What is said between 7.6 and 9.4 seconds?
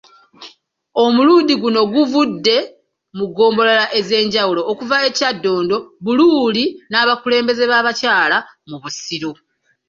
b’abakyala mu Busiro.